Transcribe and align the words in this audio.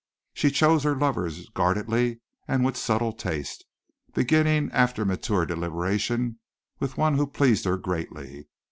She 0.33 0.49
chose 0.49 0.81
her 0.81 0.95
lovers 0.95 1.47
guardedly 1.49 2.21
and 2.47 2.65
with 2.65 2.75
subtle 2.75 3.13
taste, 3.13 3.63
beginning 4.15 4.71
after 4.71 5.05
mature 5.05 5.45
deliberation 5.45 6.39
with 6.79 6.97
one 6.97 7.17
who 7.17 7.27
pleased 7.27 7.65
her 7.65 7.77
greatly. 7.77 8.47